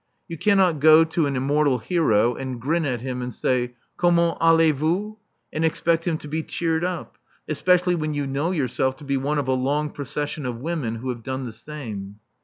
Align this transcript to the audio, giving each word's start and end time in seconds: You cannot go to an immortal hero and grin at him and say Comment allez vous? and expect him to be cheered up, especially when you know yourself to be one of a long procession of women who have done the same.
You 0.27 0.35
cannot 0.35 0.79
go 0.79 1.03
to 1.03 1.27
an 1.27 1.35
immortal 1.35 1.77
hero 1.77 2.33
and 2.33 2.59
grin 2.59 2.85
at 2.85 3.01
him 3.01 3.21
and 3.21 3.31
say 3.31 3.75
Comment 3.97 4.35
allez 4.41 4.71
vous? 4.71 5.19
and 5.53 5.63
expect 5.63 6.07
him 6.07 6.17
to 6.17 6.27
be 6.27 6.41
cheered 6.41 6.83
up, 6.83 7.19
especially 7.47 7.93
when 7.93 8.15
you 8.15 8.25
know 8.25 8.49
yourself 8.49 8.95
to 8.95 9.03
be 9.03 9.15
one 9.17 9.37
of 9.37 9.47
a 9.47 9.53
long 9.53 9.91
procession 9.91 10.47
of 10.47 10.57
women 10.59 10.95
who 10.95 11.09
have 11.09 11.21
done 11.21 11.45
the 11.45 11.53
same. 11.53 12.15